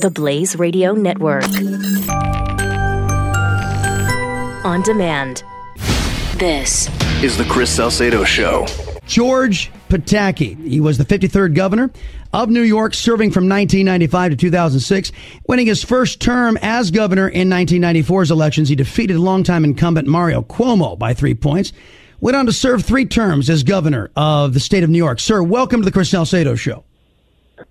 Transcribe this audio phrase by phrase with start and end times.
[0.00, 1.44] the Blaze Radio Network.
[4.64, 5.44] On demand.
[6.36, 6.88] This
[7.22, 8.66] is the Chris Salcedo Show.
[9.06, 10.56] George Pataki.
[10.66, 11.90] He was the 53rd governor
[12.32, 15.12] of New York, serving from 1995 to 2006.
[15.46, 20.98] Winning his first term as governor in 1994's elections, he defeated longtime incumbent Mario Cuomo
[20.98, 21.74] by three points.
[22.20, 25.20] Went on to serve three terms as governor of the state of New York.
[25.20, 26.84] Sir, welcome to the Chris Salcedo Show.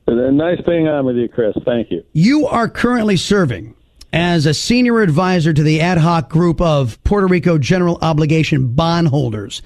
[0.08, 1.56] Nice being on with you, Chris.
[1.66, 2.04] Thank you.
[2.14, 3.76] You are currently serving
[4.12, 9.62] as a senior advisor to the ad hoc group of Puerto Rico general obligation bondholders.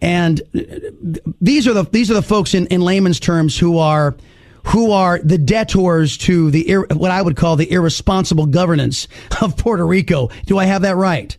[0.00, 0.42] And
[1.40, 4.16] these are the these are the folks in, in layman's terms who are
[4.64, 9.08] who are the debtors to the what I would call the irresponsible governance
[9.42, 10.28] of Puerto Rico.
[10.46, 11.36] Do I have that right?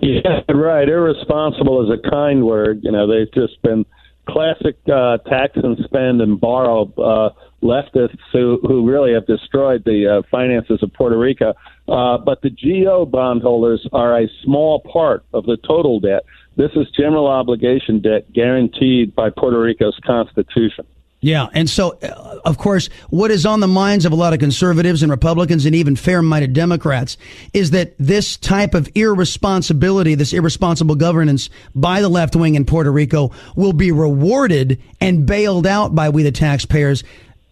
[0.00, 0.88] Yeah, right.
[0.88, 2.80] Irresponsible is a kind word.
[2.82, 3.84] You know, they've just been
[4.28, 7.30] classic uh, tax and spend and borrow uh,
[7.62, 11.54] leftists who, who really have destroyed the uh, finances of Puerto Rico.
[11.88, 16.24] Uh, but the GO bondholders are a small part of the total debt.
[16.56, 20.86] This is general obligation debt guaranteed by Puerto Rico's constitution.
[21.20, 21.48] Yeah.
[21.54, 25.02] And so, uh, of course, what is on the minds of a lot of conservatives
[25.02, 27.16] and Republicans and even fair minded Democrats
[27.52, 32.92] is that this type of irresponsibility, this irresponsible governance by the left wing in Puerto
[32.92, 37.02] Rico will be rewarded and bailed out by we, the taxpayers.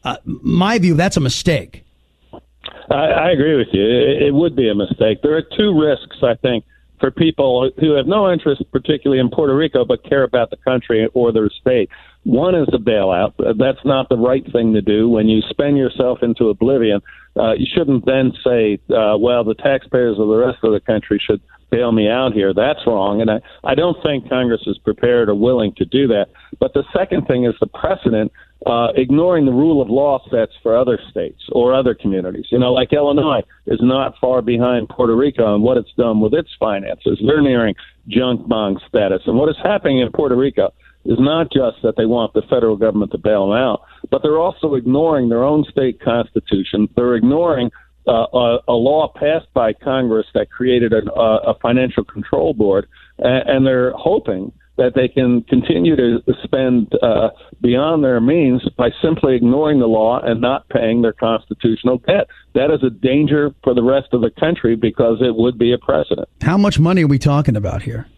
[0.04, 1.84] Uh, my view, that's a mistake.
[2.90, 3.82] I, I agree with you.
[3.82, 5.22] It, it would be a mistake.
[5.22, 6.64] There are two risks, I think,
[7.00, 11.08] for people who have no interest particularly in Puerto Rico but care about the country
[11.14, 11.90] or their state.
[12.24, 13.34] One is a bailout.
[13.38, 15.08] That's not the right thing to do.
[15.08, 17.00] When you spend yourself into oblivion,
[17.36, 21.20] uh, you shouldn't then say, uh, well, the taxpayers of the rest of the country
[21.24, 22.54] should bail me out here.
[22.54, 23.20] That's wrong.
[23.20, 26.26] And I, I don't think Congress is prepared or willing to do that.
[26.60, 28.32] But the second thing is the precedent
[28.66, 32.46] uh, ignoring the rule of law sets for other states or other communities.
[32.50, 36.32] You know, like Illinois is not far behind Puerto Rico and what it's done with
[36.32, 37.20] its finances.
[37.26, 37.74] They're nearing
[38.08, 39.22] junk bond status.
[39.26, 40.72] And what is happening in Puerto Rico
[41.04, 44.38] is not just that they want the federal government to bail them out, but they're
[44.38, 46.88] also ignoring their own state constitution.
[46.96, 47.70] They're ignoring
[48.06, 52.86] uh, a, a law passed by Congress that created a, a financial control board,
[53.18, 57.28] and, and they're hoping that they can continue to spend uh,
[57.60, 62.26] beyond their means by simply ignoring the law and not paying their constitutional debt.
[62.54, 65.78] That is a danger for the rest of the country because it would be a
[65.78, 66.28] precedent.
[66.42, 68.08] How much money are we talking about here?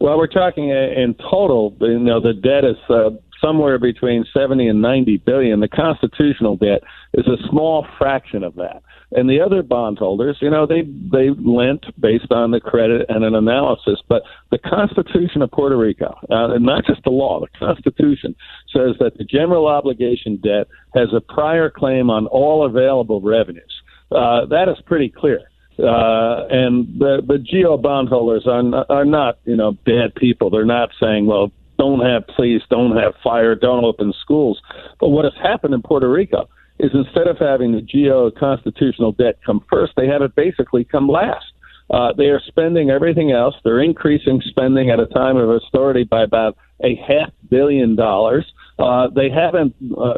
[0.00, 1.76] Well, we're talking uh, in total.
[1.80, 3.10] You know, the debt is uh,
[3.40, 5.60] somewhere between 70 and 90 billion.
[5.60, 6.82] The constitutional debt
[7.14, 8.82] is a small fraction of that.
[9.12, 13.34] And the other bondholders, you know, they they lent based on the credit and an
[13.34, 14.00] analysis.
[14.08, 18.34] But the Constitution of Puerto Rico, uh, and not just the law, the Constitution
[18.74, 23.72] says that the general obligation debt has a prior claim on all available revenues.
[24.10, 25.40] Uh, that is pretty clear.
[25.78, 30.50] Uh, and the the GO bondholders are are not you know bad people.
[30.50, 34.60] They're not saying well don't have police, don't have fire, don't open schools.
[35.00, 36.48] But what has happened in Puerto Rico
[36.78, 41.08] is instead of having the GO constitutional debt come first, they have it basically come
[41.08, 41.46] last.
[41.90, 43.54] Uh, they are spending everything else.
[43.62, 48.50] They're increasing spending at a time of austerity by about a half billion dollars.
[48.78, 50.14] Uh, they haven't uh,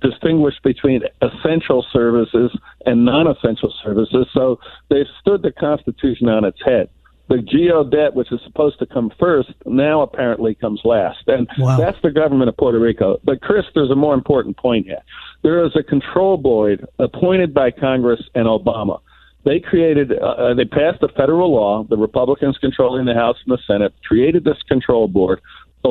[0.00, 2.50] distinguished between essential services
[2.86, 4.58] and non-essential services, so
[4.88, 6.88] they've stood the Constitution on its head
[7.28, 11.18] the GO debt, which is supposed to come first, now apparently comes last.
[11.26, 11.76] And wow.
[11.76, 13.18] that's the government of Puerto Rico.
[13.22, 15.02] But, Chris, there's a more important point here.
[15.42, 19.00] There is a control board appointed by Congress and Obama.
[19.44, 23.62] They created, uh, they passed a federal law, the Republicans controlling the House and the
[23.66, 25.40] Senate, created this control board.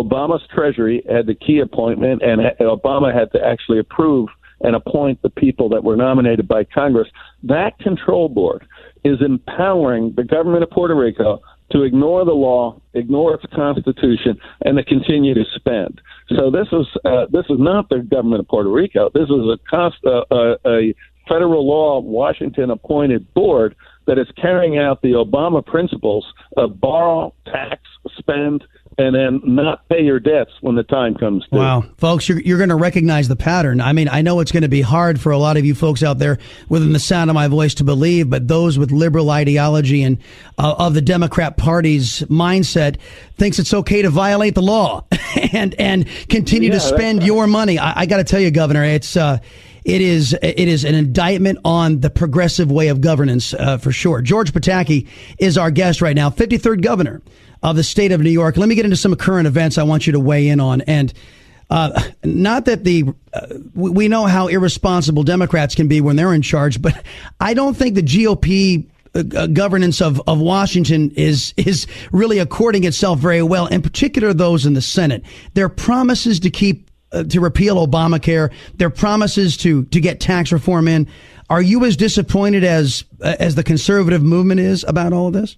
[0.04, 4.30] Obama's Treasury had the key appointment, and Obama had to actually approve
[4.62, 7.08] and appoint the people that were nominated by Congress.
[7.44, 8.66] That control board
[9.04, 11.42] is empowering the government of Puerto Rico
[11.72, 16.02] to ignore the law, ignore its constitution, and to continue to spend.
[16.30, 19.10] So this is uh, this is not the government of Puerto Rico.
[19.14, 20.94] This is a, cost, uh, uh, a
[21.28, 23.76] federal law Washington appointed board
[24.08, 26.26] that is carrying out the Obama principles
[26.56, 27.82] of borrow, tax,
[28.18, 28.64] spend,
[28.98, 31.46] and then not pay your debts when the time comes.
[31.52, 31.86] Wow.
[31.98, 33.80] Folks, you're, you're going to recognize the pattern.
[33.80, 36.02] I mean, I know it's going to be hard for a lot of you folks
[36.02, 40.02] out there within the sound of my voice to believe, but those with liberal ideology
[40.02, 40.18] and
[40.58, 42.98] uh, of the Democrat Party's mindset
[43.36, 45.06] thinks it's okay to violate the law
[45.54, 47.28] and, and continue yeah, to spend right.
[47.28, 47.78] your money.
[47.78, 49.38] I, I got to tell you, Governor, it's, uh,
[49.88, 54.22] it is it is an indictment on the progressive way of governance uh, for sure.
[54.22, 55.08] George Pataki
[55.40, 57.22] is our guest right now, 53rd governor
[57.64, 58.58] of the state of New York.
[58.58, 60.82] Let me get into some current events I want you to weigh in on.
[60.82, 61.14] And
[61.70, 63.04] Uh, not that the
[63.34, 67.04] uh, we know how irresponsible Democrats can be when they're in charge, but
[67.42, 72.86] I don't think the GOP uh, uh, governance of, of Washington is is really according
[72.86, 73.68] itself very well.
[73.68, 75.24] In particular, those in the Senate.
[75.56, 80.88] Their promises to keep uh, to repeal Obamacare, their promises to to get tax reform
[80.88, 81.08] in.
[81.50, 85.58] Are you as disappointed as uh, as the conservative movement is about all of this?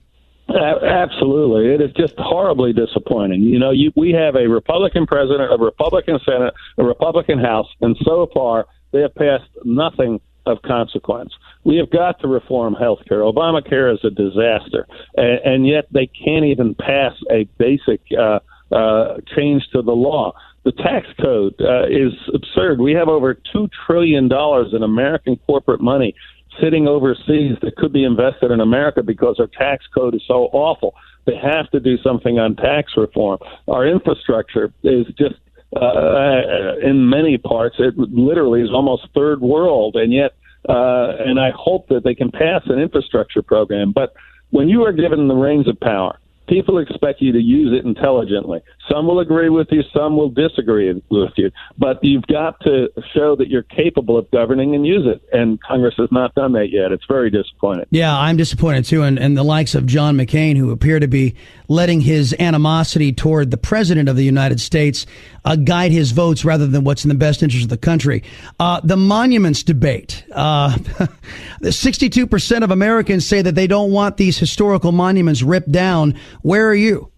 [0.49, 3.41] Absolutely, it is just horribly disappointing.
[3.41, 7.95] You know, you, we have a Republican president, a Republican Senate, a Republican House, and
[8.03, 11.31] so far they have passed nothing of consequence.
[11.63, 13.19] We have got to reform health care.
[13.19, 18.39] Obamacare is a disaster, and, and, yet they can't even pass a basic uh,
[18.71, 20.33] uh, change to the law.
[20.69, 22.79] The tax code uh, is absurd.
[22.79, 24.25] We have over $2 trillion
[24.71, 26.13] in American corporate money
[26.61, 30.93] sitting overseas that could be invested in America because our tax code is so awful.
[31.25, 33.39] They have to do something on tax reform.
[33.67, 35.37] Our infrastructure is just
[35.75, 40.35] uh, in many parts, it literally is almost third world, and yet,
[40.67, 43.91] uh, and I hope that they can pass an infrastructure program.
[43.91, 44.13] But
[44.51, 46.19] when you are given the reins of power,
[46.49, 48.59] people expect you to use it intelligently.
[48.91, 53.35] Some will agree with you, some will disagree with you, but you've got to show
[53.35, 55.21] that you're capable of governing and use it.
[55.31, 56.91] And Congress has not done that yet.
[56.91, 57.85] It's very disappointing.
[57.91, 59.03] Yeah, I'm disappointed too.
[59.03, 61.35] And, and the likes of John McCain, who appear to be
[61.67, 65.05] letting his animosity toward the president of the United States
[65.49, 68.23] uh, guide his votes rather than what's in the best interest of the country.
[68.59, 70.23] Uh, the monuments debate.
[70.31, 70.75] Uh,
[71.63, 76.13] 62% of Americans say that they don't want these historical monuments ripped down.
[76.43, 77.11] Where are you?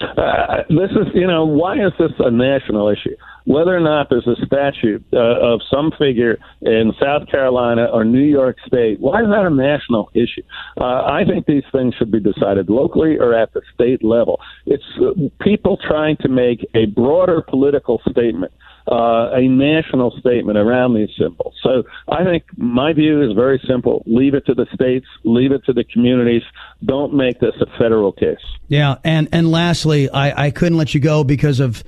[0.00, 3.16] Uh, this is, you know, why is this a national issue?
[3.44, 8.24] Whether or not there's a statue uh, of some figure in South Carolina or New
[8.24, 10.42] York State, why is that a national issue?
[10.78, 14.40] Uh, I think these things should be decided locally or at the state level.
[14.66, 18.52] It's uh, people trying to make a broader political statement
[18.90, 21.54] uh, a national statement around these symbols.
[21.62, 24.02] So I think my view is very simple.
[24.06, 26.42] Leave it to the states, leave it to the communities.
[26.84, 28.38] Don't make this a federal case.
[28.68, 28.96] Yeah.
[29.02, 31.82] And, and lastly, I, I couldn't let you go because of,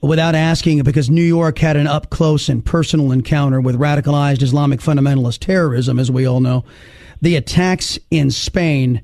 [0.00, 4.80] without asking, because New York had an up close and personal encounter with radicalized Islamic
[4.80, 6.64] fundamentalist terrorism, as we all know.
[7.22, 9.02] The attacks in Spain,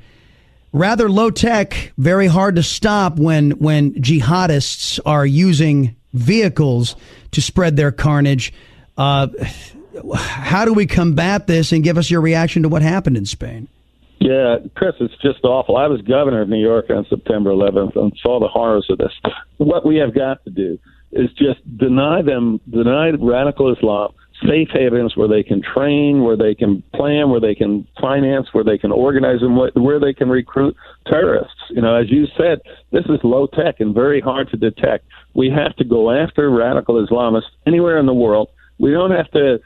[0.77, 6.97] rather low tech, very hard to stop when, when jihadists are using vehicles
[7.33, 8.53] to spread their carnage.
[8.97, 9.29] Uh,
[10.15, 13.69] how do we combat this and give us your reaction to what happened in Spain?
[14.19, 15.77] Yeah, Chris, it's just awful.
[15.77, 19.13] I was governor of New York on September 11th and saw the horrors of this.
[19.59, 20.79] What we have got to do
[21.13, 24.13] is just deny them, deny radical Islam
[24.45, 28.65] safe havens where they can train, where they can plan, where they can finance, where
[28.65, 31.57] they can organize, and where they can recruit terrorists.
[31.71, 32.61] You know, as you said,
[32.93, 35.07] this is low tech and very hard to detect.
[35.35, 38.49] We have to go after radical Islamists anywhere in the world.
[38.79, 39.59] We don't have to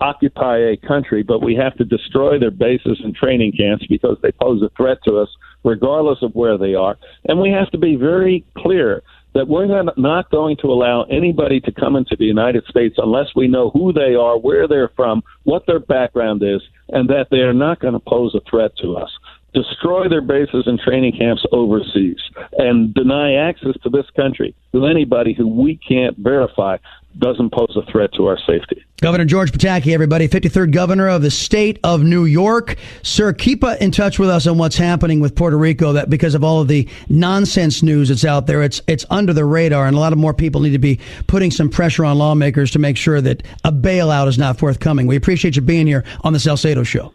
[0.00, 4.32] occupy a country, but we have to destroy their bases and training camps because they
[4.32, 5.28] pose a threat to us,
[5.64, 6.98] regardless of where they are.
[7.26, 9.02] And we have to be very clear
[9.34, 9.66] that we're
[9.96, 13.92] not going to allow anybody to come into the United States unless we know who
[13.92, 17.92] they are, where they're from, what their background is, and that they are not going
[17.92, 19.10] to pose a threat to us.
[19.58, 22.18] Destroy their bases and training camps overseas
[22.58, 26.76] and deny access to this country to anybody who we can't verify
[27.18, 28.84] doesn't pose a threat to our safety.
[29.00, 32.76] Governor George Pataki, everybody, 53rd governor of the state of New York.
[33.02, 36.36] Sir, keep uh, in touch with us on what's happening with Puerto Rico that because
[36.36, 39.96] of all of the nonsense news that's out there, it's, it's under the radar and
[39.96, 42.96] a lot of more people need to be putting some pressure on lawmakers to make
[42.96, 45.08] sure that a bailout is not forthcoming.
[45.08, 47.12] We appreciate you being here on the Salcedo show.